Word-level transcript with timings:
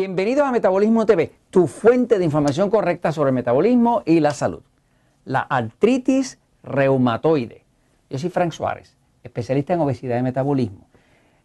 Bienvenidos 0.00 0.48
a 0.48 0.50
Metabolismo 0.50 1.04
TV, 1.04 1.30
tu 1.50 1.66
fuente 1.66 2.18
de 2.18 2.24
información 2.24 2.70
correcta 2.70 3.12
sobre 3.12 3.28
el 3.28 3.34
metabolismo 3.34 4.02
y 4.06 4.20
la 4.20 4.30
salud. 4.30 4.62
La 5.26 5.40
artritis 5.40 6.38
reumatoide. 6.62 7.66
Yo 8.08 8.18
soy 8.18 8.30
Frank 8.30 8.52
Suárez, 8.52 8.96
especialista 9.22 9.74
en 9.74 9.80
obesidad 9.80 10.18
y 10.18 10.22
metabolismo. 10.22 10.88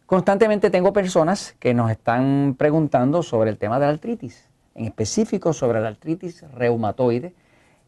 Constantemente 0.05 0.69
tengo 0.69 0.93
personas 0.93 1.53
que 1.59 1.73
nos 1.73 1.91
están 1.91 2.55
preguntando 2.57 3.23
sobre 3.23 3.49
el 3.49 3.57
tema 3.57 3.77
de 3.77 3.87
la 3.87 3.91
artritis, 3.91 4.47
en 4.73 4.85
específico 4.85 5.51
sobre 5.51 5.81
la 5.81 5.89
artritis 5.89 6.49
reumatoide, 6.53 7.35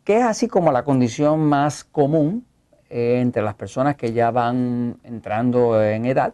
que 0.03 0.17
es 0.17 0.23
así 0.25 0.49
como 0.49 0.73
la 0.73 0.83
condición 0.83 1.45
más 1.45 1.85
común 1.85 2.45
eh, 2.89 3.19
entre 3.21 3.41
las 3.41 3.55
personas 3.55 3.95
que 3.95 4.11
ya 4.11 4.31
van 4.31 4.97
entrando 5.05 5.81
en 5.81 6.05
edad, 6.05 6.33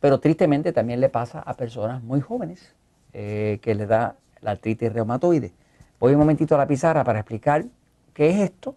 pero 0.00 0.20
tristemente 0.20 0.72
también 0.72 1.02
le 1.02 1.10
pasa 1.10 1.40
a 1.40 1.52
personas 1.52 2.02
muy 2.02 2.22
jóvenes 2.22 2.74
eh, 3.18 3.60
que 3.62 3.74
le 3.74 3.86
da 3.86 4.16
la 4.42 4.50
artritis 4.50 4.92
reumatoide. 4.92 5.54
Voy 5.98 6.12
un 6.12 6.18
momentito 6.18 6.54
a 6.54 6.58
la 6.58 6.66
pizarra 6.66 7.02
para 7.02 7.20
explicar 7.20 7.64
qué 8.12 8.28
es 8.28 8.36
esto 8.36 8.76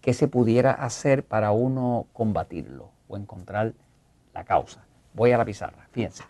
qué 0.00 0.12
se 0.14 0.28
pudiera 0.28 0.70
hacer 0.70 1.24
para 1.24 1.50
uno 1.50 2.06
combatirlo 2.12 2.90
o 3.08 3.16
encontrar 3.16 3.72
la 4.34 4.44
causa. 4.44 4.84
Voy 5.14 5.32
a 5.32 5.38
la 5.38 5.44
pizarra, 5.44 5.88
fíjense. 5.90 6.22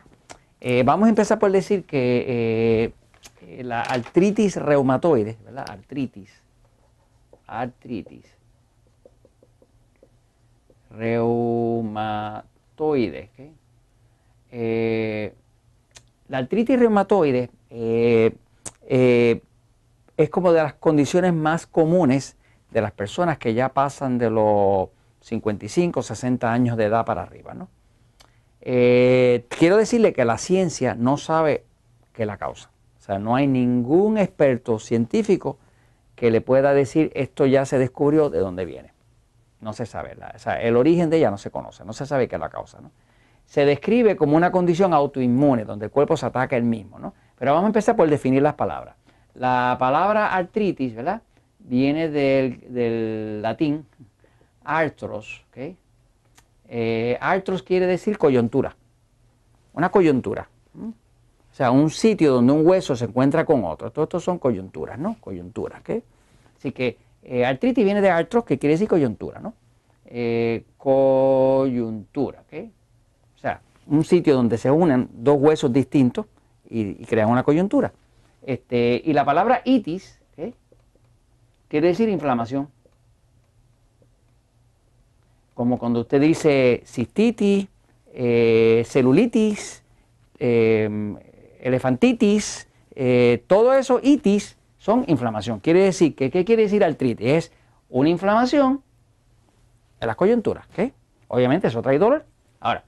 Eh, 0.60 0.82
vamos 0.82 1.06
a 1.06 1.10
empezar 1.10 1.38
por 1.38 1.52
decir 1.52 1.84
que 1.84 2.94
eh, 3.42 3.62
la 3.62 3.82
artritis 3.82 4.56
reumatoide, 4.56 5.36
¿verdad? 5.44 5.66
Artritis, 5.68 6.30
artritis, 7.46 8.24
reumatoide, 10.90 12.48
¿okay? 13.32 13.52
La 16.32 16.38
artritis 16.38 16.78
reumatoide 16.78 17.50
eh, 17.68 18.34
eh, 18.88 19.42
es 20.16 20.30
como 20.30 20.54
de 20.54 20.62
las 20.62 20.72
condiciones 20.72 21.34
más 21.34 21.66
comunes 21.66 22.38
de 22.70 22.80
las 22.80 22.92
personas 22.92 23.36
que 23.36 23.52
ya 23.52 23.68
pasan 23.68 24.16
de 24.16 24.30
los 24.30 24.88
55, 25.20 26.02
60 26.02 26.50
años 26.50 26.78
de 26.78 26.86
edad 26.86 27.04
para 27.04 27.20
arriba. 27.20 27.52
¿no? 27.52 27.68
Eh, 28.62 29.44
quiero 29.50 29.76
decirle 29.76 30.14
que 30.14 30.24
la 30.24 30.38
ciencia 30.38 30.94
no 30.94 31.18
sabe 31.18 31.66
qué 32.14 32.24
la 32.24 32.38
causa. 32.38 32.70
O 32.98 33.02
sea, 33.02 33.18
no 33.18 33.36
hay 33.36 33.46
ningún 33.46 34.16
experto 34.16 34.78
científico 34.78 35.58
que 36.16 36.30
le 36.30 36.40
pueda 36.40 36.72
decir 36.72 37.12
esto 37.14 37.44
ya 37.44 37.66
se 37.66 37.76
descubrió 37.76 38.30
de 38.30 38.38
dónde 38.38 38.64
viene. 38.64 38.94
No 39.60 39.74
se 39.74 39.84
sabe. 39.84 40.16
o 40.34 40.38
sea, 40.38 40.62
el 40.62 40.78
origen 40.78 41.10
de 41.10 41.18
ella 41.18 41.30
no 41.30 41.36
se 41.36 41.50
conoce, 41.50 41.84
no 41.84 41.92
se 41.92 42.06
sabe 42.06 42.26
qué 42.26 42.36
es 42.36 42.40
la 42.40 42.48
causa. 42.48 42.80
¿no? 42.80 42.90
Se 43.52 43.66
describe 43.66 44.16
como 44.16 44.34
una 44.34 44.50
condición 44.50 44.94
autoinmune, 44.94 45.66
donde 45.66 45.84
el 45.84 45.90
cuerpo 45.90 46.16
se 46.16 46.24
ataca 46.24 46.56
el 46.56 46.62
mismo. 46.62 46.98
¿no? 46.98 47.12
Pero 47.38 47.52
vamos 47.52 47.64
a 47.64 47.66
empezar 47.66 47.94
por 47.94 48.08
definir 48.08 48.40
las 48.40 48.54
palabras. 48.54 48.96
La 49.34 49.76
palabra 49.78 50.32
artritis, 50.32 50.94
¿verdad? 50.94 51.20
Viene 51.58 52.08
del, 52.08 53.42
latín 53.42 53.84
artros. 54.64 55.44
¿okay? 55.50 55.76
Eh, 56.66 57.18
artros 57.20 57.62
quiere 57.62 57.86
decir 57.86 58.16
coyuntura, 58.16 58.74
una 59.74 59.90
coyuntura. 59.90 60.48
O 60.74 61.54
sea, 61.54 61.72
un 61.72 61.90
sitio 61.90 62.32
donde 62.32 62.54
un 62.54 62.66
hueso 62.66 62.96
se 62.96 63.04
encuentra 63.04 63.44
con 63.44 63.66
otro. 63.66 63.92
Todos 63.92 64.06
estos 64.06 64.24
son 64.24 64.38
coyunturas, 64.38 64.98
¿no? 64.98 65.16
Coyunturas, 65.20 65.80
¿ok? 65.80 66.02
Así 66.56 66.72
que 66.72 66.96
eh, 67.22 67.44
artritis 67.44 67.84
viene 67.84 68.00
de 68.00 68.08
artros, 68.08 68.44
que 68.44 68.58
quiere 68.58 68.72
decir 68.72 68.88
coyuntura, 68.88 69.40
¿no? 69.40 69.52
Eh, 70.06 70.64
coyuntura, 70.78 72.44
¿ok? 72.50 72.70
Un 73.86 74.04
sitio 74.04 74.34
donde 74.34 74.58
se 74.58 74.70
unen 74.70 75.08
dos 75.12 75.36
huesos 75.38 75.72
distintos 75.72 76.26
y, 76.68 77.04
crean 77.04 77.28
una 77.28 77.42
coyuntura. 77.42 77.92
Este, 78.44 79.00
y 79.04 79.12
la 79.12 79.24
palabra 79.24 79.62
itis 79.64 80.18
quiere 81.68 81.88
decir 81.88 82.08
inflamación. 82.08 82.68
Como 85.54 85.78
cuando 85.78 86.00
usted 86.00 86.20
dice 86.20 86.82
cistitis, 86.84 87.66
eh, 88.12 88.82
celulitis, 88.86 89.82
em, 90.38 91.16
elefantitis, 91.60 92.68
eh, 92.94 93.42
todo 93.46 93.72
eso, 93.72 94.00
itis, 94.02 94.58
son 94.76 95.04
inflamación. 95.08 95.60
Quiere 95.60 95.84
decir 95.84 96.14
que, 96.14 96.30
¿qué 96.30 96.44
quiere 96.44 96.64
decir 96.64 96.84
artritis? 96.84 97.26
Es 97.26 97.52
una 97.88 98.10
inflamación 98.10 98.82
en 100.00 100.06
las 100.06 100.16
coyunturas. 100.16 100.66
Obviamente 101.28 101.68
eso 101.68 101.80
trae 101.80 101.98
dolor. 101.98 102.26
Ahora, 102.60 102.84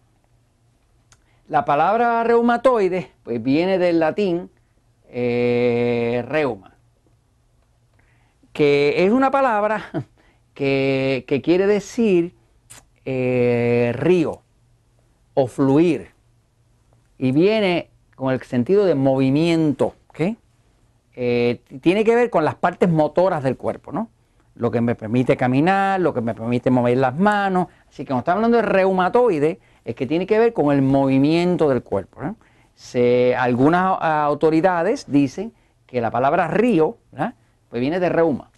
la 1.49 1.65
palabra 1.65 2.25
reumatoide 2.25 3.11
pues 3.23 3.43
viene 3.43 3.79
del 3.79 4.01
latín 4.01 4.51
eh, 5.09 6.25
reuma, 6.27 6.77
que 8.53 9.05
es 9.05 9.11
una 9.11 9.31
palabra 9.31 9.91
que, 10.55 11.41
quiere 11.43 11.67
decir 11.67 12.35
eh, 13.05 13.93
río 13.95 14.43
o 15.35 15.47
fluir 15.47 16.11
y 17.19 17.33
viene 17.33 17.91
con 18.15 18.33
el 18.33 18.41
sentido 18.43 18.85
de 18.85 18.95
movimiento, 18.95 19.95
eh, 21.17 21.61
tiene 21.81 22.05
que 22.05 22.15
ver 22.15 22.29
con 22.29 22.45
las 22.45 22.57
partes 22.57 22.89
motoras 22.89 23.43
del 23.43 23.57
cuerpo, 23.57 23.93
¿no? 23.93 24.09
Lo 24.57 24.71
que 24.71 24.81
me 24.81 24.95
permite 24.95 25.37
caminar, 25.37 26.01
lo 26.01 26.13
que 26.13 26.21
me 26.21 26.35
permite 26.35 26.71
mover 26.71 26.99
las 26.99 27.17
manos. 27.17 27.69
Así 27.89 28.03
que 28.03 28.09
cuando 28.09 28.21
estamos 28.21 28.37
hablando 28.39 28.57
de 28.57 28.63
reumatoide, 28.63 29.61
es 29.85 29.95
que 29.95 30.07
tiene 30.07 30.27
que 30.27 30.39
ver 30.39 30.53
con 30.53 30.73
el 30.73 30.83
movimiento 30.83 31.69
del 31.69 31.83
cuerpo. 31.83 32.21
algunas 33.37 33.99
autoridades 34.01 35.07
dicen 35.09 35.53
que 35.87 36.01
la 36.01 36.11
palabra 36.11 36.49
río 36.49 36.97
pues 37.69 37.81
viene 37.81 38.01
de 38.01 38.09
reuma. 38.09 38.51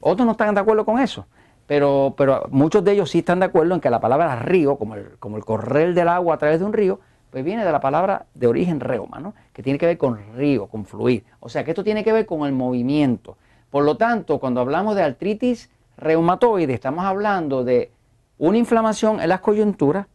Otros 0.00 0.24
no 0.24 0.32
están 0.32 0.54
de 0.54 0.60
acuerdo 0.60 0.84
con 0.84 0.98
eso, 0.98 1.26
pero, 1.66 2.14
pero 2.16 2.46
muchos 2.50 2.82
de 2.82 2.92
ellos 2.92 3.10
sí 3.10 3.18
están 3.18 3.40
de 3.40 3.46
acuerdo 3.46 3.74
en 3.74 3.80
que 3.80 3.90
la 3.90 4.00
palabra 4.00 4.36
río, 4.36 4.76
como 4.76 4.94
el, 4.94 5.18
como 5.18 5.36
el 5.36 5.44
correr 5.44 5.92
del 5.92 6.08
agua 6.08 6.34
a 6.34 6.38
través 6.38 6.58
de 6.58 6.64
un 6.64 6.72
río, 6.72 7.00
pues 7.30 7.44
viene 7.44 7.64
de 7.64 7.72
la 7.72 7.80
palabra 7.80 8.26
de 8.34 8.46
origen 8.46 8.80
reuma, 8.80 9.20
¿no? 9.20 9.34
que 9.52 9.62
tiene 9.62 9.78
que 9.78 9.86
ver 9.86 9.98
con 9.98 10.18
río, 10.34 10.66
con 10.66 10.84
fluir. 10.84 11.24
O 11.38 11.48
sea 11.48 11.64
que 11.64 11.70
esto 11.70 11.84
tiene 11.84 12.02
que 12.02 12.12
ver 12.12 12.26
con 12.26 12.46
el 12.46 12.52
movimiento. 12.52 13.36
Por 13.70 13.84
lo 13.84 13.96
tanto, 13.96 14.38
cuando 14.38 14.60
hablamos 14.60 14.96
de 14.96 15.02
artritis 15.02 15.70
reumatoide, 15.96 16.74
estamos 16.74 17.04
hablando 17.04 17.62
de 17.62 17.92
una 18.38 18.58
inflamación 18.58 19.20
en 19.20 19.28
las 19.28 19.40
coyunturas, 19.40 20.06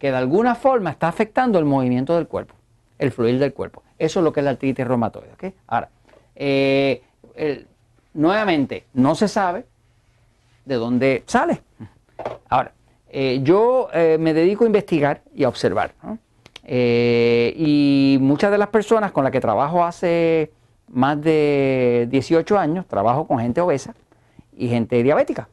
que 0.00 0.10
de 0.10 0.16
alguna 0.16 0.54
forma 0.56 0.90
está 0.90 1.06
afectando 1.08 1.58
el 1.58 1.66
movimiento 1.66 2.16
del 2.16 2.26
cuerpo, 2.26 2.54
el 2.98 3.12
fluir 3.12 3.38
del 3.38 3.52
cuerpo. 3.52 3.84
Eso 3.98 4.20
es 4.20 4.24
lo 4.24 4.32
que 4.32 4.40
es 4.40 4.44
la 4.44 4.50
artritis 4.50 4.84
reumatoide. 4.84 5.54
Ahora, 5.66 5.90
eh, 6.34 7.02
nuevamente, 8.14 8.86
no 8.94 9.14
se 9.14 9.28
sabe 9.28 9.66
de 10.64 10.74
dónde 10.76 11.22
sale. 11.26 11.60
Ahora, 12.48 12.72
eh, 13.10 13.40
yo 13.42 13.88
eh, 13.92 14.16
me 14.18 14.32
dedico 14.32 14.64
a 14.64 14.66
investigar 14.66 15.22
y 15.34 15.44
a 15.44 15.48
observar. 15.48 15.92
y 16.66 18.16
muchas 18.20 18.50
de 18.50 18.58
las 18.58 18.68
personas 18.68 19.12
con 19.12 19.24
las 19.24 19.32
que 19.32 19.40
trabajo 19.40 19.84
hace 19.84 20.50
más 20.88 21.20
de 21.20 22.06
18 22.10 22.58
años, 22.58 22.86
trabajo 22.86 23.26
con 23.26 23.38
gente 23.38 23.60
obesa 23.60 23.94
y 24.56 24.68
gente 24.68 25.02
diabética. 25.02 25.48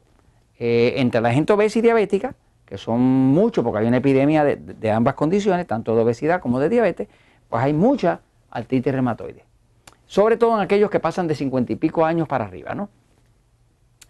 entre 0.58 1.20
la 1.20 1.32
gente 1.32 1.52
obesa 1.52 1.78
y 1.78 1.82
diabética, 1.82 2.34
que 2.68 2.76
son 2.76 3.00
muchos, 3.00 3.64
porque 3.64 3.78
hay 3.78 3.86
una 3.86 3.96
epidemia 3.96 4.44
de, 4.44 4.90
ambas 4.90 5.14
condiciones, 5.14 5.66
tanto 5.66 5.96
de 5.96 6.02
obesidad 6.02 6.42
como 6.42 6.60
de 6.60 6.68
diabetes, 6.68 7.08
pues 7.48 7.64
hay 7.64 7.72
mucha 7.72 8.20
artritis 8.50 8.92
reumatoide. 8.92 9.42
Sobre 10.04 10.36
todo 10.36 10.54
en 10.54 10.60
aquellos 10.60 10.90
que 10.90 11.00
pasan 11.00 11.26
de 11.28 11.34
50 11.34 11.72
y 11.72 11.76
pico 11.76 12.04
años 12.04 12.28
para 12.28 12.44
arriba, 12.44 12.74
¿no? 12.74 12.90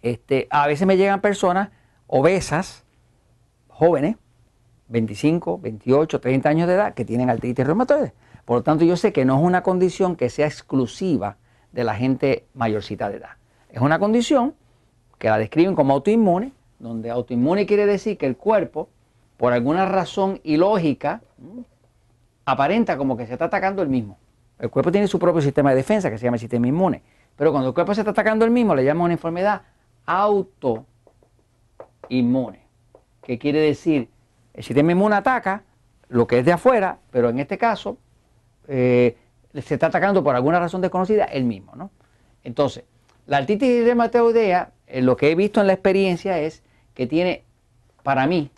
Este, 0.03 0.49
a 0.50 0.67
veces 0.67 0.88
me 0.88 0.97
llegan 0.97 1.21
personas 1.21 1.69
obesas, 2.09 2.85
jóvenes, 3.69 4.17
25, 4.88 5.61
28, 5.61 6.21
30 6.21 6.49
años 6.49 6.67
de 6.67 6.75
edad, 6.75 6.94
que 6.94 7.05
tienen 7.05 7.31
artritis 7.31 7.65
reumatoide. 7.65 8.12
Por 8.44 8.56
lo 8.56 8.62
tanto, 8.65 8.85
yo 8.85 8.97
sé 8.97 9.12
que 9.12 9.25
no 9.25 9.37
es 9.37 9.43
una 9.44 9.62
condición 9.62 10.17
que 10.17 10.31
sea 10.31 10.49
exclusiva 10.49 11.37
de 11.71 11.85
la 11.85 11.94
gente 11.94 12.49
mayorcita 12.55 13.09
de 13.09 13.19
edad. 13.19 13.37
Es 13.71 13.81
una 13.81 14.00
condición 14.00 14.56
que 15.19 15.29
la 15.29 15.38
describen 15.38 15.77
como 15.77 15.93
autoinmune, 15.93 16.55
donde 16.79 17.11
autoinmune 17.11 17.67
quiere 17.67 17.87
decir 17.87 18.19
que 18.19 18.27
el 18.27 18.37
cuerpo, 18.37 18.89
por 19.37 19.53
alguna 19.53 19.87
razón 19.87 20.41
ilógica, 20.45 21.23
aparenta 22.45 22.97
como 22.97 23.17
que 23.17 23.27
se 23.27 23.35
está 23.35 23.47
atacando 23.47 23.83
el 23.83 23.89
mismo. 23.89 24.19
El 24.59 24.71
cuerpo 24.71 24.91
tiene 24.91 25.07
su 25.07 25.19
propio 25.19 25.41
sistema 25.41 25.71
de 25.71 25.77
defensa 25.77 26.11
que 26.11 26.19
se 26.19 26.25
llama 26.25 26.37
el 26.37 26.41
sistema 26.41 26.67
inmune. 26.67 27.03
Pero 27.37 27.53
cuando 27.53 27.69
el 27.69 27.75
cuerpo 27.75 27.95
se 27.95 28.01
está 28.01 28.11
atacando 28.11 28.45
el 28.45 28.51
mismo, 28.51 28.75
le 28.75 28.85
llama 28.85 29.05
una 29.05 29.15
enfermedad 29.15 29.63
autoinmune. 30.07 30.87
¿Qué 33.23 33.39
quiere 33.39 33.61
decir? 33.61 34.09
El 34.55 34.65
sistema 34.65 34.93
inmune 34.93 35.15
ataca 35.15 35.63
lo 36.09 36.27
que 36.27 36.39
es 36.41 36.45
de 36.45 36.53
afuera, 36.53 36.99
pero 37.11 37.29
en 37.29 37.39
este 37.39 37.59
caso 37.59 37.99
eh, 38.67 39.17
se 39.55 39.75
está 39.75 39.87
atacando 39.87 40.25
por 40.25 40.35
alguna 40.35 40.59
razón 40.59 40.81
desconocida 40.81 41.25
el 41.25 41.45
mismo. 41.45 41.77
¿no? 41.77 41.91
Entonces, 42.43 42.85
la 43.27 43.37
artritis 43.37 43.85
reumatoidea, 43.85 44.73
eh, 44.87 45.03
lo 45.03 45.17
que 45.17 45.31
he 45.31 45.35
visto 45.35 45.61
en 45.61 45.67
la 45.67 45.75
experiencia 45.75 46.39
es 46.39 46.63
que 46.99 47.06
tiene, 47.06 47.45
para 48.03 48.27
mí, 48.27 48.50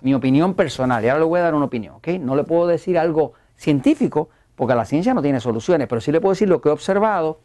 mi 0.00 0.14
opinión 0.14 0.54
personal, 0.54 1.04
y 1.04 1.08
ahora 1.08 1.20
le 1.20 1.26
voy 1.26 1.40
a 1.40 1.42
dar 1.42 1.54
una 1.54 1.66
opinión, 1.66 1.96
¿ok? 1.96 2.08
No 2.18 2.34
le 2.34 2.42
puedo 2.42 2.66
decir 2.66 2.98
algo 2.98 3.34
científico 3.54 4.30
porque 4.56 4.74
la 4.74 4.86
ciencia 4.86 5.12
no 5.12 5.20
tiene 5.20 5.40
soluciones, 5.40 5.88
pero 5.88 6.00
sí 6.00 6.10
le 6.10 6.18
puedo 6.18 6.32
decir 6.32 6.48
lo 6.48 6.62
que 6.62 6.70
he 6.70 6.72
observado 6.72 7.40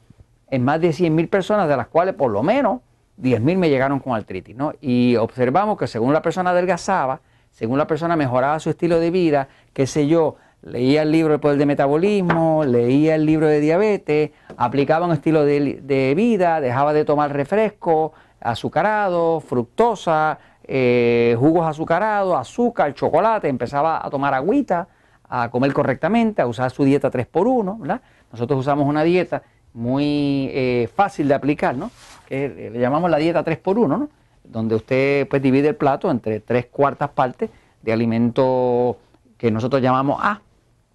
en 0.50 0.64
más 0.64 0.80
de 0.80 0.92
100.000 0.92 1.30
personas, 1.30 1.68
de 1.68 1.76
las 1.76 1.88
cuales 1.88 2.16
por 2.16 2.32
lo 2.32 2.44
menos 2.44 2.80
10.000 3.22 3.58
me 3.58 3.70
llegaron 3.70 4.00
con 4.00 4.16
artritis. 4.16 4.56
¿no? 4.56 4.72
Y 4.80 5.18
observamos 5.18 5.78
que 5.78 5.86
según 5.86 6.14
la 6.14 6.22
persona 6.22 6.52
adelgazaba, 6.52 7.20
según 7.52 7.78
la 7.78 7.86
persona 7.86 8.16
mejoraba 8.16 8.58
su 8.62 8.70
estilo 8.70 9.02
de 9.02 9.12
vida, 9.12 9.50
qué 9.74 9.86
sé 9.86 10.08
yo, 10.08 10.38
leía 10.62 11.02
el 11.02 11.12
libro 11.12 11.34
El 11.34 11.42
Poder 11.42 11.58
de 11.58 11.66
Metabolismo, 11.66 12.64
leía 12.64 13.16
el 13.16 13.26
libro 13.26 13.48
de 13.48 13.60
diabetes, 13.60 14.32
aplicaba 14.56 15.06
un 15.06 15.12
estilo 15.12 15.44
de, 15.44 16.14
vida, 16.16 16.62
dejaba 16.62 16.94
de 16.94 17.04
tomar 17.04 17.34
refresco, 17.34 18.14
azucarado, 18.39 19.39
fructosa, 19.39 20.39
eh, 20.63 21.36
jugos 21.39 21.66
azucarados, 21.66 22.36
azúcar, 22.36 22.94
chocolate, 22.94 23.48
empezaba 23.48 24.06
a 24.06 24.10
tomar 24.10 24.34
agüita, 24.34 24.88
a 25.30 25.50
comer 25.50 25.74
correctamente, 25.74 26.42
a 26.42 26.48
usar 26.48 26.72
su 26.72 26.84
dieta 26.84 27.12
3x1, 27.12 27.80
¿verdad? 27.80 28.01
Nosotros 28.31 28.60
usamos 28.60 28.88
una 28.88 29.04
dieta 29.04 29.44
muy 29.74 30.50
eh, 30.51 30.89
fácil 30.94 31.28
de 31.28 31.34
aplicar, 31.34 31.75
¿no? 31.75 31.92
Que 32.28 32.69
le 32.74 32.80
llamamos 32.80 33.10
la 33.10 33.18
dieta 33.18 33.44
3x1, 33.44 33.88
¿no? 33.88 34.10
Donde 34.44 34.75
usted 34.75 35.28
pues 35.28 35.42
divide 35.42 35.69
el 35.69 35.75
plato 35.75 36.10
entre 36.10 36.40
tres 36.40 36.66
cuartas 36.68 37.10
partes 37.10 37.50
de 37.81 37.94
alimentos 37.94 38.95
que 39.38 39.51
nosotros 39.51 39.81
llamamos 39.81 40.19
A, 40.22 40.42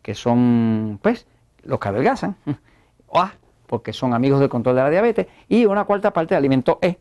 que 0.02 0.14
son 0.14 0.98
pues 1.00 1.26
los 1.62 1.78
que 1.78 1.88
adelgazan, 1.88 2.36
o 3.06 3.20
A, 3.20 3.32
porque 3.66 3.92
son 3.92 4.14
amigos 4.14 4.40
del 4.40 4.48
control 4.48 4.76
de 4.76 4.82
la 4.82 4.90
diabetes, 4.90 5.26
y 5.48 5.64
una 5.64 5.84
cuarta 5.84 6.12
parte 6.12 6.34
de 6.34 6.38
alimentos 6.38 6.76
E, 6.82 6.98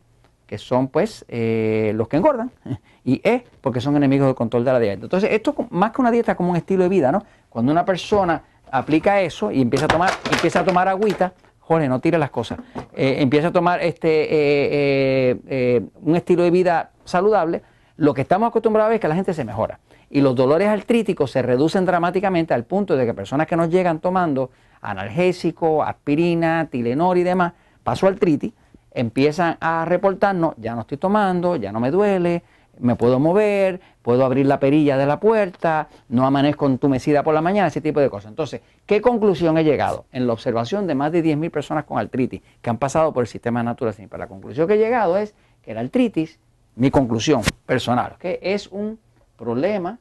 que 0.52 0.58
son 0.58 0.88
pues 0.88 1.24
eh, 1.28 1.92
los 1.94 2.08
que 2.08 2.18
engordan, 2.18 2.50
y 3.04 3.26
E, 3.26 3.46
porque 3.62 3.80
son 3.80 3.96
enemigos 3.96 4.26
del 4.26 4.34
control 4.34 4.66
de 4.66 4.72
la 4.74 4.80
diabetes. 4.80 5.04
Entonces, 5.04 5.30
esto 5.32 5.54
más 5.70 5.92
que 5.92 6.02
una 6.02 6.10
dieta 6.10 6.34
como 6.34 6.50
un 6.50 6.56
estilo 6.56 6.82
de 6.82 6.90
vida, 6.90 7.10
¿no? 7.10 7.24
Cuando 7.48 7.72
una 7.72 7.86
persona 7.86 8.42
aplica 8.70 9.22
eso 9.22 9.50
y 9.50 9.62
empieza 9.62 9.86
a 9.86 9.88
tomar, 9.88 10.10
empieza 10.30 10.60
a 10.60 10.64
tomar 10.66 10.88
agüita, 10.88 11.32
joder, 11.58 11.88
no 11.88 12.00
tire 12.00 12.18
las 12.18 12.28
cosas, 12.28 12.58
eh, 12.94 13.16
empieza 13.20 13.48
a 13.48 13.52
tomar 13.52 13.82
este 13.82 14.28
eh, 14.28 15.82
un 16.02 16.16
estilo 16.16 16.42
de 16.42 16.50
vida 16.50 16.90
saludable, 17.06 17.62
lo 17.96 18.12
que 18.12 18.20
estamos 18.20 18.50
acostumbrados 18.50 18.92
es 18.92 19.00
que 19.00 19.08
la 19.08 19.14
gente 19.14 19.32
se 19.32 19.46
mejora 19.46 19.80
y 20.10 20.20
los 20.20 20.34
dolores 20.34 20.68
artríticos 20.68 21.30
se 21.30 21.40
reducen 21.40 21.86
dramáticamente 21.86 22.52
al 22.52 22.64
punto 22.64 22.94
de 22.94 23.06
que 23.06 23.14
personas 23.14 23.46
que 23.46 23.56
nos 23.56 23.70
llegan 23.70 24.00
tomando 24.00 24.50
analgésico, 24.82 25.82
aspirina, 25.82 26.68
Tilenor 26.70 27.16
y 27.16 27.22
demás, 27.22 27.54
paso 27.82 28.06
artritis, 28.06 28.52
empiezan 28.94 29.56
a 29.60 29.84
reportarnos, 29.84 30.54
ya 30.58 30.74
no 30.74 30.82
estoy 30.82 30.98
tomando, 30.98 31.56
ya 31.56 31.72
no 31.72 31.80
me 31.80 31.90
duele, 31.90 32.42
me 32.78 32.96
puedo 32.96 33.18
mover, 33.18 33.80
puedo 34.02 34.24
abrir 34.24 34.46
la 34.46 34.58
perilla 34.58 34.96
de 34.96 35.06
la 35.06 35.20
puerta, 35.20 35.88
no 36.08 36.26
amanezco 36.26 36.66
entumecida 36.66 37.22
por 37.22 37.34
la 37.34 37.40
mañana, 37.40 37.68
ese 37.68 37.80
tipo 37.80 38.00
de 38.00 38.10
cosas. 38.10 38.30
Entonces, 38.30 38.60
¿qué 38.86 39.00
conclusión 39.00 39.56
he 39.58 39.64
llegado? 39.64 40.06
En 40.12 40.26
la 40.26 40.32
observación 40.32 40.86
de 40.86 40.94
más 40.94 41.12
de 41.12 41.22
10.000 41.22 41.50
personas 41.50 41.84
con 41.84 41.98
artritis 41.98 42.42
que 42.60 42.70
han 42.70 42.78
pasado 42.78 43.12
por 43.12 43.22
el 43.22 43.28
sistema 43.28 43.62
Natural 43.62 43.94
Pero 43.96 44.18
la 44.18 44.26
conclusión 44.26 44.66
que 44.66 44.74
he 44.74 44.78
llegado 44.78 45.16
es 45.16 45.34
que 45.62 45.74
la 45.74 45.80
artritis, 45.80 46.38
mi 46.76 46.90
conclusión 46.90 47.42
personal, 47.66 48.16
que 48.18 48.40
es 48.42 48.66
un 48.68 48.98
problema 49.36 49.98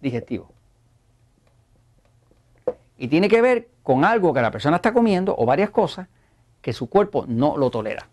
digestivo. 0.00 0.50
Y 2.98 3.08
tiene 3.08 3.28
que 3.28 3.40
ver 3.40 3.68
con 3.88 4.04
algo 4.04 4.34
que 4.34 4.42
la 4.42 4.50
persona 4.50 4.76
está 4.76 4.92
comiendo 4.92 5.34
o 5.38 5.46
varias 5.46 5.70
cosas 5.70 6.08
que 6.60 6.74
su 6.74 6.90
cuerpo 6.90 7.24
no 7.26 7.56
lo 7.56 7.70
tolera. 7.70 8.06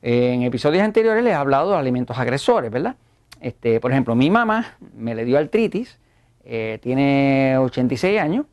En 0.00 0.42
episodios 0.42 0.84
anteriores 0.84 1.24
les 1.24 1.32
he 1.32 1.34
hablado 1.34 1.72
de 1.72 1.76
alimentos 1.76 2.16
agresores, 2.16 2.70
¿verdad? 2.70 2.94
Este, 3.40 3.80
por 3.80 3.90
ejemplo, 3.90 4.14
mi 4.14 4.30
mamá 4.30 4.76
me 4.96 5.16
le 5.16 5.24
dio 5.24 5.38
artritis, 5.38 5.98
eh, 6.44 6.78
tiene 6.80 7.58
86 7.58 8.20
años 8.20 8.46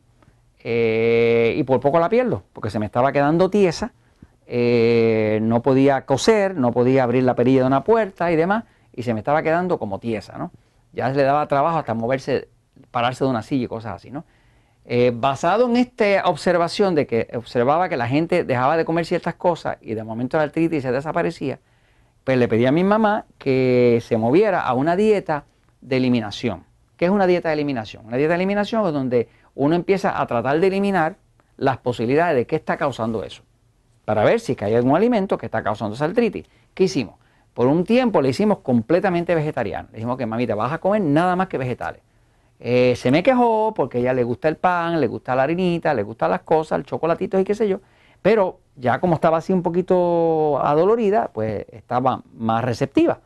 eh, 0.58 1.54
y 1.56 1.62
por 1.62 1.78
poco 1.78 2.00
la 2.00 2.08
pierdo, 2.08 2.42
porque 2.52 2.68
se 2.68 2.80
me 2.80 2.86
estaba 2.86 3.12
quedando 3.12 3.48
tiesa, 3.48 3.92
eh, 4.48 5.38
no 5.40 5.62
podía 5.62 6.04
coser, 6.04 6.56
no 6.56 6.72
podía 6.72 7.04
abrir 7.04 7.22
la 7.22 7.36
perilla 7.36 7.60
de 7.60 7.68
una 7.68 7.84
puerta 7.84 8.32
y 8.32 8.34
demás, 8.34 8.64
y 8.92 9.04
se 9.04 9.14
me 9.14 9.20
estaba 9.20 9.44
quedando 9.44 9.78
como 9.78 10.00
tiesa, 10.00 10.36
¿no? 10.36 10.50
Ya 10.92 11.08
le 11.10 11.22
daba 11.22 11.46
trabajo 11.46 11.78
hasta 11.78 11.94
moverse, 11.94 12.48
pararse 12.90 13.22
de 13.22 13.30
una 13.30 13.42
silla 13.42 13.66
y 13.66 13.68
cosas 13.68 13.94
así, 13.94 14.10
¿no? 14.10 14.24
Eh, 14.86 15.12
basado 15.14 15.66
en 15.66 15.76
esta 15.76 16.24
observación 16.26 16.94
de 16.94 17.06
que 17.06 17.28
observaba 17.34 17.88
que 17.88 17.96
la 17.96 18.06
gente 18.06 18.44
dejaba 18.44 18.76
de 18.76 18.84
comer 18.84 19.06
ciertas 19.06 19.34
cosas 19.34 19.78
y 19.80 19.94
de 19.94 20.04
momento 20.04 20.36
la 20.36 20.42
artritis 20.42 20.82
se 20.82 20.92
desaparecía, 20.92 21.58
pues 22.22 22.36
le 22.36 22.48
pedí 22.48 22.66
a 22.66 22.72
mi 22.72 22.84
mamá 22.84 23.24
que 23.38 24.02
se 24.04 24.18
moviera 24.18 24.60
a 24.60 24.74
una 24.74 24.94
dieta 24.96 25.44
de 25.80 25.96
eliminación. 25.96 26.64
¿Qué 26.96 27.06
es 27.06 27.10
una 27.10 27.26
dieta 27.26 27.48
de 27.48 27.54
eliminación? 27.54 28.04
Una 28.06 28.16
dieta 28.18 28.32
de 28.32 28.36
eliminación 28.36 28.86
es 28.86 28.92
donde 28.92 29.28
uno 29.54 29.74
empieza 29.74 30.20
a 30.20 30.26
tratar 30.26 30.60
de 30.60 30.66
eliminar 30.66 31.16
las 31.56 31.78
posibilidades 31.78 32.36
de 32.36 32.46
qué 32.46 32.56
está 32.56 32.76
causando 32.76 33.24
eso, 33.24 33.42
para 34.04 34.24
ver 34.24 34.40
si 34.40 34.56
hay 34.60 34.74
algún 34.74 34.96
alimento 34.96 35.38
que 35.38 35.46
está 35.46 35.62
causando 35.62 35.94
esa 35.94 36.04
artritis. 36.04 36.46
¿Qué 36.74 36.84
hicimos? 36.84 37.16
Por 37.54 37.68
un 37.68 37.84
tiempo 37.84 38.20
le 38.20 38.30
hicimos 38.30 38.58
completamente 38.58 39.34
vegetariano. 39.34 39.88
Le 39.92 39.98
dijimos 39.98 40.18
que 40.18 40.26
mamita, 40.26 40.54
vas 40.54 40.72
a 40.72 40.78
comer 40.78 41.00
nada 41.02 41.36
más 41.36 41.48
que 41.48 41.56
vegetales. 41.56 42.02
Eh, 42.60 42.94
se 42.96 43.10
me 43.10 43.22
quejó 43.22 43.74
porque 43.74 43.98
ella 43.98 44.12
le 44.12 44.24
gusta 44.24 44.48
el 44.48 44.56
pan, 44.56 45.00
le 45.00 45.06
gusta 45.06 45.34
la 45.34 45.42
harinita, 45.42 45.92
le 45.92 46.02
gustan 46.02 46.30
las 46.30 46.42
cosas, 46.42 46.78
el 46.78 46.84
chocolatito 46.84 47.38
y 47.38 47.44
qué 47.44 47.54
sé 47.54 47.68
yo. 47.68 47.80
Pero 48.22 48.60
ya 48.76 49.00
como 49.00 49.16
estaba 49.16 49.38
así 49.38 49.52
un 49.52 49.62
poquito 49.62 50.58
adolorida, 50.62 51.30
pues 51.32 51.66
estaba 51.70 52.22
más 52.34 52.64
receptiva. 52.64 53.20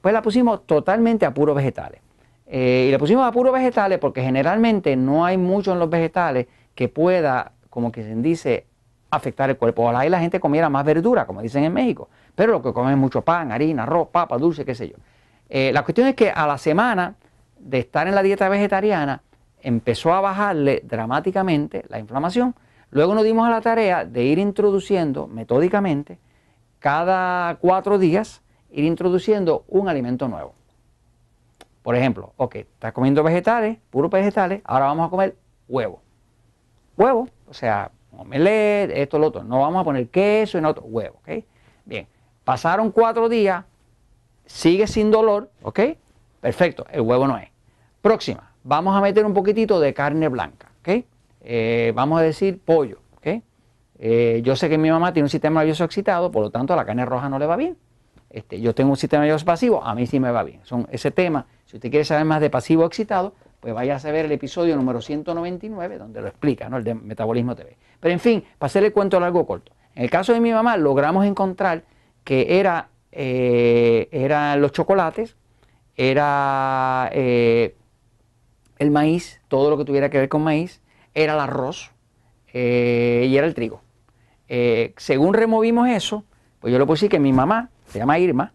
Pues 0.00 0.14
la 0.14 0.22
pusimos 0.22 0.66
totalmente 0.66 1.26
a 1.26 1.34
puros 1.34 1.56
vegetales. 1.56 2.00
Eh, 2.46 2.86
y 2.88 2.92
la 2.92 2.98
pusimos 2.98 3.26
a 3.26 3.32
puros 3.32 3.52
vegetales 3.52 3.98
porque 3.98 4.22
generalmente 4.22 4.96
no 4.96 5.24
hay 5.24 5.36
mucho 5.36 5.72
en 5.72 5.78
los 5.78 5.90
vegetales 5.90 6.46
que 6.74 6.88
pueda, 6.88 7.52
como 7.68 7.92
que 7.92 8.02
se 8.02 8.14
dice, 8.14 8.66
afectar 9.10 9.50
el 9.50 9.58
cuerpo. 9.58 9.82
Ojalá 9.82 10.06
y 10.06 10.08
la 10.08 10.20
gente 10.20 10.40
comiera 10.40 10.68
más 10.68 10.84
verdura, 10.84 11.26
como 11.26 11.42
dicen 11.42 11.64
en 11.64 11.72
México, 11.72 12.08
pero 12.34 12.52
lo 12.52 12.62
que 12.62 12.72
comen 12.72 12.92
es 12.92 12.98
mucho 12.98 13.22
pan, 13.22 13.52
harina, 13.52 13.82
arroz, 13.82 14.08
papa, 14.08 14.38
dulce, 14.38 14.64
qué 14.64 14.74
sé 14.74 14.88
yo. 14.88 14.96
Eh, 15.48 15.72
la 15.72 15.82
cuestión 15.82 16.06
es 16.08 16.14
que 16.14 16.30
a 16.30 16.46
la 16.46 16.58
semana 16.58 17.16
de 17.68 17.78
estar 17.78 18.08
en 18.08 18.14
la 18.14 18.22
dieta 18.22 18.48
vegetariana 18.48 19.22
empezó 19.60 20.14
a 20.14 20.20
bajarle 20.20 20.80
dramáticamente 20.84 21.84
la 21.88 21.98
inflamación. 21.98 22.54
Luego 22.90 23.14
nos 23.14 23.24
dimos 23.24 23.46
a 23.46 23.50
la 23.50 23.60
tarea 23.60 24.04
de 24.06 24.24
ir 24.24 24.38
introduciendo 24.38 25.26
metódicamente 25.26 26.18
cada 26.78 27.56
cuatro 27.56 27.98
días, 27.98 28.40
ir 28.70 28.84
introduciendo 28.84 29.64
un 29.68 29.88
alimento 29.88 30.28
nuevo. 30.28 30.54
Por 31.82 31.94
ejemplo, 31.94 32.32
ok, 32.36 32.56
estás 32.56 32.92
comiendo 32.92 33.22
vegetales, 33.22 33.78
puros 33.90 34.10
vegetales, 34.10 34.62
ahora 34.64 34.86
vamos 34.86 35.06
a 35.06 35.10
comer 35.10 35.36
huevo. 35.68 36.00
Huevo, 36.96 37.28
o 37.46 37.52
sea, 37.52 37.90
omelette, 38.16 38.92
esto, 38.96 39.18
lo 39.18 39.26
otro. 39.26 39.44
No 39.44 39.60
vamos 39.60 39.82
a 39.82 39.84
poner 39.84 40.08
queso 40.08 40.60
no 40.60 40.70
otro, 40.70 40.84
huevo, 40.84 41.18
¿ok? 41.18 41.44
Bien, 41.84 42.06
pasaron 42.44 42.90
cuatro 42.90 43.28
días, 43.28 43.64
sigue 44.46 44.86
sin 44.86 45.10
dolor, 45.10 45.50
¿ok? 45.62 45.80
Perfecto, 46.40 46.86
el 46.90 47.02
huevo 47.02 47.26
no 47.26 47.36
es. 47.36 47.57
Próxima, 48.08 48.54
vamos 48.64 48.96
a 48.96 49.02
meter 49.02 49.26
un 49.26 49.34
poquitito 49.34 49.78
de 49.78 49.92
carne 49.92 50.28
blanca, 50.28 50.72
¿ok? 50.80 51.04
Eh, 51.42 51.92
vamos 51.94 52.18
a 52.18 52.22
decir 52.22 52.58
pollo, 52.58 53.00
¿ok? 53.18 53.42
Eh, 53.98 54.40
yo 54.42 54.56
sé 54.56 54.70
que 54.70 54.78
mi 54.78 54.90
mamá 54.90 55.12
tiene 55.12 55.26
un 55.26 55.28
sistema 55.28 55.60
nervioso 55.60 55.84
excitado, 55.84 56.30
por 56.30 56.42
lo 56.42 56.50
tanto 56.50 56.72
a 56.72 56.76
la 56.76 56.86
carne 56.86 57.04
roja 57.04 57.28
no 57.28 57.38
le 57.38 57.44
va 57.44 57.56
bien. 57.56 57.76
Este, 58.30 58.62
yo 58.62 58.74
tengo 58.74 58.92
un 58.92 58.96
sistema 58.96 59.24
nervioso 59.24 59.44
pasivo, 59.44 59.84
a 59.84 59.94
mí 59.94 60.06
sí 60.06 60.20
me 60.20 60.30
va 60.30 60.42
bien. 60.42 60.60
Son 60.64 60.88
ese 60.90 61.10
tema, 61.10 61.44
si 61.66 61.76
usted 61.76 61.90
quiere 61.90 62.06
saber 62.06 62.24
más 62.24 62.40
de 62.40 62.48
pasivo 62.48 62.86
excitado, 62.86 63.34
pues 63.60 63.74
vaya 63.74 63.96
a 63.96 64.10
ver 64.10 64.24
el 64.24 64.32
episodio 64.32 64.74
número 64.74 65.02
199, 65.02 65.98
donde 65.98 66.22
lo 66.22 66.28
explica, 66.28 66.70
¿no? 66.70 66.78
El 66.78 66.84
de 66.84 66.94
Metabolismo 66.94 67.54
TV. 67.54 67.76
Pero 68.00 68.14
en 68.14 68.20
fin, 68.20 68.42
para 68.56 68.68
hacerle 68.68 68.86
el 68.86 68.94
cuento 68.94 69.20
largo 69.20 69.40
o 69.40 69.46
corto. 69.46 69.72
En 69.94 70.04
el 70.04 70.08
caso 70.08 70.32
de 70.32 70.40
mi 70.40 70.50
mamá, 70.50 70.78
logramos 70.78 71.26
encontrar 71.26 71.82
que 72.24 72.58
era, 72.58 72.88
eh, 73.12 74.08
eran 74.12 74.62
los 74.62 74.72
chocolates, 74.72 75.36
era 75.94 77.10
el 78.78 78.90
maíz, 78.90 79.40
todo 79.48 79.70
lo 79.70 79.78
que 79.78 79.84
tuviera 79.84 80.10
que 80.10 80.18
ver 80.18 80.28
con 80.28 80.42
maíz, 80.42 80.80
era 81.14 81.34
el 81.34 81.40
arroz 81.40 81.90
eh, 82.52 83.26
y 83.28 83.36
era 83.36 83.46
el 83.46 83.54
trigo. 83.54 83.82
según 84.96 85.34
removimos 85.34 85.88
eso, 85.88 86.24
pues 86.60 86.72
yo 86.72 86.78
le 86.78 86.86
puse 86.86 87.08
que 87.08 87.18
mi 87.18 87.32
mamá, 87.32 87.70
se 87.86 87.98
llama 87.98 88.18
Irma, 88.18 88.52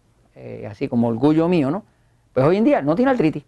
así 0.70 0.88
como 0.88 1.08
orgullo 1.08 1.48
mío, 1.48 1.72
¿no? 1.72 1.86
Pues 2.34 2.46
hoy 2.46 2.58
en 2.58 2.64
día 2.64 2.82
no 2.82 2.96
tiene 2.96 3.12
artritis 3.12 3.44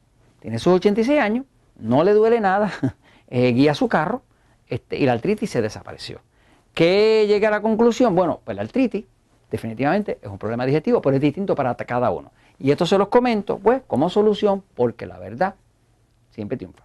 tiene 0.46 0.60
sus 0.60 0.74
86 0.74 1.20
años, 1.20 1.44
no 1.80 2.04
le 2.04 2.14
duele 2.14 2.40
nada, 2.40 2.72
eh, 3.30 3.52
guía 3.52 3.74
su 3.74 3.88
carro 3.88 4.22
este, 4.68 4.96
y 4.96 5.08
la 5.08 5.14
artritis 5.14 5.50
se 5.50 5.60
desapareció. 5.60 6.22
¿Qué 6.76 7.26
llega 7.28 7.48
a 7.48 7.52
la 7.52 7.62
conclusión? 7.64 8.14
Bueno, 8.14 8.42
pues 8.44 8.56
la 8.56 8.62
artritis 8.62 9.06
definitivamente 9.50 10.20
es 10.22 10.30
un 10.30 10.38
problema 10.38 10.68
digestivo, 10.68 11.02
pero 11.02 11.16
es 11.16 11.22
distinto 11.24 11.56
para 11.56 11.74
cada 11.74 12.12
uno. 12.12 12.32
Y 12.60 12.70
esto 12.70 12.86
se 12.86 13.00
los 13.00 13.08
comento, 13.08 13.58
pues, 13.58 13.82
como 13.88 14.08
solución, 14.08 14.62
porque 14.76 15.08
la 15.08 15.18
verdad 15.18 15.56
siempre 16.36 16.58
triunfa. 16.58 16.85